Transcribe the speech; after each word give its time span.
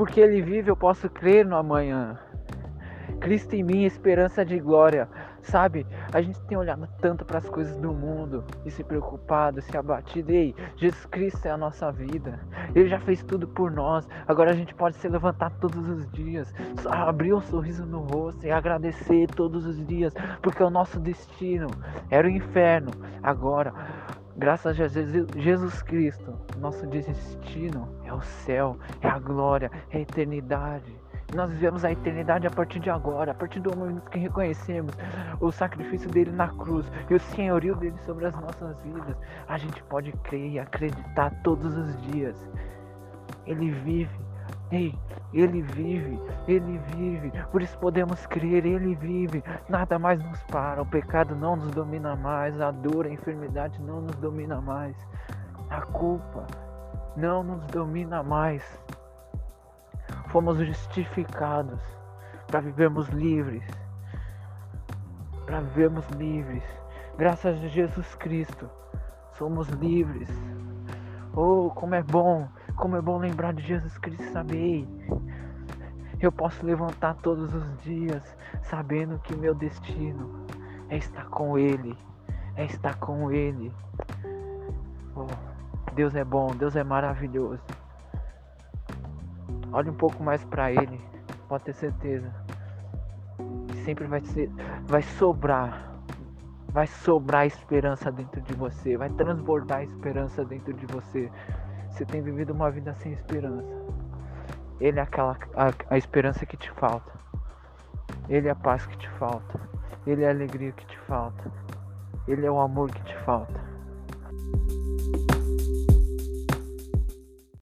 Porque 0.00 0.18
Ele 0.18 0.40
vive, 0.40 0.70
eu 0.70 0.76
posso 0.76 1.10
crer 1.10 1.44
no 1.44 1.54
amanhã. 1.54 2.18
Cristo 3.20 3.54
em 3.54 3.62
mim, 3.62 3.84
esperança 3.84 4.42
de 4.42 4.58
glória. 4.58 5.06
Sabe, 5.42 5.86
a 6.10 6.22
gente 6.22 6.40
tem 6.46 6.56
olhado 6.56 6.88
tanto 7.02 7.22
para 7.22 7.36
as 7.36 7.46
coisas 7.50 7.76
do 7.76 7.92
mundo 7.92 8.42
e 8.64 8.70
se 8.70 8.82
preocupado, 8.82 9.60
se 9.60 9.76
abatido. 9.76 10.32
Ei, 10.32 10.54
Jesus 10.76 11.04
Cristo 11.04 11.44
é 11.44 11.50
a 11.50 11.58
nossa 11.58 11.92
vida. 11.92 12.40
Ele 12.74 12.88
já 12.88 12.98
fez 12.98 13.22
tudo 13.22 13.46
por 13.46 13.70
nós. 13.70 14.08
Agora 14.26 14.52
a 14.52 14.54
gente 14.54 14.74
pode 14.74 14.96
se 14.96 15.06
levantar 15.06 15.50
todos 15.60 15.86
os 15.86 16.10
dias, 16.12 16.50
abrir 16.86 17.34
um 17.34 17.42
sorriso 17.42 17.84
no 17.84 18.00
rosto 18.00 18.46
e 18.46 18.50
agradecer 18.50 19.26
todos 19.26 19.66
os 19.66 19.84
dias, 19.86 20.14
porque 20.40 20.62
o 20.62 20.70
nosso 20.70 20.98
destino 20.98 21.66
era 22.08 22.26
o 22.26 22.30
inferno. 22.30 22.90
Agora, 23.22 23.74
graças 24.40 24.80
a 24.80 24.88
Jesus 25.38 25.82
Cristo, 25.82 26.34
nosso 26.58 26.86
destino 26.86 27.86
é 28.04 28.12
o 28.12 28.22
céu, 28.22 28.78
é 29.02 29.06
a 29.06 29.18
glória, 29.18 29.70
é 29.90 29.98
a 29.98 30.00
eternidade. 30.00 30.98
Nós 31.34 31.52
vivemos 31.52 31.84
a 31.84 31.92
eternidade 31.92 32.46
a 32.46 32.50
partir 32.50 32.80
de 32.80 32.88
agora, 32.88 33.32
a 33.32 33.34
partir 33.34 33.60
do 33.60 33.76
momento 33.76 34.10
que 34.10 34.18
reconhecemos 34.18 34.94
o 35.40 35.52
sacrifício 35.52 36.10
dele 36.10 36.32
na 36.32 36.48
cruz 36.48 36.90
e 37.10 37.14
o 37.14 37.20
senhorio 37.20 37.76
dele 37.76 37.98
sobre 38.06 38.24
as 38.24 38.34
nossas 38.34 38.80
vidas. 38.82 39.14
A 39.46 39.58
gente 39.58 39.82
pode 39.84 40.10
crer 40.24 40.52
e 40.52 40.58
acreditar 40.58 41.30
todos 41.42 41.76
os 41.76 42.00
dias. 42.10 42.50
Ele 43.46 43.70
vive. 43.70 44.29
Ei, 44.72 44.96
ele 45.32 45.62
vive, 45.62 46.20
ele 46.46 46.78
vive, 46.94 47.32
por 47.50 47.60
isso 47.60 47.76
podemos 47.78 48.24
crer, 48.26 48.64
ele 48.64 48.94
vive, 48.94 49.42
nada 49.68 49.98
mais 49.98 50.22
nos 50.22 50.40
para, 50.44 50.80
o 50.82 50.86
pecado 50.86 51.34
não 51.34 51.56
nos 51.56 51.72
domina 51.72 52.14
mais, 52.14 52.60
a 52.60 52.70
dor, 52.70 53.06
a 53.06 53.10
enfermidade 53.10 53.80
não 53.82 54.00
nos 54.00 54.14
domina 54.16 54.60
mais, 54.60 54.96
a 55.68 55.80
culpa 55.82 56.46
não 57.16 57.42
nos 57.42 57.66
domina 57.66 58.22
mais 58.22 58.62
fomos 60.30 60.58
justificados 60.58 61.80
para 62.46 62.60
vivermos 62.60 63.08
livres. 63.08 63.64
Para 65.44 65.60
vivermos 65.60 66.06
livres. 66.10 66.62
Graças 67.18 67.62
a 67.62 67.68
Jesus 67.68 68.14
Cristo, 68.14 68.70
somos 69.36 69.68
livres. 69.68 70.28
Oh, 71.34 71.70
como 71.74 71.94
é 71.94 72.02
bom, 72.02 72.48
como 72.80 72.96
é 72.96 73.00
bom 73.02 73.18
lembrar 73.18 73.52
de 73.52 73.62
Jesus 73.62 73.98
Cristo, 73.98 74.24
saber. 74.32 74.88
Eu 76.18 76.32
posso 76.32 76.64
levantar 76.64 77.14
todos 77.16 77.54
os 77.54 77.78
dias 77.82 78.22
sabendo 78.62 79.18
que 79.18 79.36
meu 79.36 79.54
destino 79.54 80.46
é 80.88 80.96
estar 80.96 81.26
com 81.26 81.58
Ele, 81.58 81.96
é 82.56 82.64
estar 82.64 82.98
com 82.98 83.30
Ele. 83.30 83.70
Oh, 85.14 85.26
Deus 85.94 86.14
é 86.14 86.24
bom, 86.24 86.48
Deus 86.56 86.74
é 86.74 86.82
maravilhoso. 86.82 87.62
Olhe 89.72 89.90
um 89.90 89.94
pouco 89.94 90.22
mais 90.22 90.42
para 90.44 90.72
ele, 90.72 91.00
pode 91.48 91.64
ter 91.64 91.74
certeza. 91.74 92.32
Sempre 93.84 94.06
vai 94.06 94.20
ser, 94.22 94.50
vai 94.86 95.02
sobrar, 95.02 95.89
vai 96.70 96.86
sobrar 96.86 97.46
esperança 97.46 98.10
dentro 98.10 98.40
de 98.40 98.54
você, 98.54 98.96
vai 98.96 99.10
transbordar 99.10 99.82
esperança 99.82 100.44
dentro 100.44 100.72
de 100.72 100.86
você. 100.86 101.30
Você 101.90 102.04
tem 102.04 102.22
vivido 102.22 102.52
uma 102.52 102.70
vida 102.70 102.94
sem 102.94 103.12
esperança. 103.12 103.68
Ele 104.80 104.98
é 104.98 105.02
aquela 105.02 105.36
a, 105.54 105.94
a 105.94 105.98
esperança 105.98 106.46
que 106.46 106.56
te 106.56 106.70
falta. 106.72 107.12
Ele 108.28 108.48
é 108.48 108.50
a 108.50 108.54
paz 108.54 108.86
que 108.86 108.96
te 108.96 109.08
falta. 109.10 109.60
Ele 110.06 110.22
é 110.22 110.28
a 110.28 110.30
alegria 110.30 110.72
que 110.72 110.86
te 110.86 110.98
falta. 111.00 111.50
Ele 112.26 112.46
é 112.46 112.50
o 112.50 112.60
amor 112.60 112.90
que 112.90 113.02
te 113.02 113.16
falta. 113.24 113.69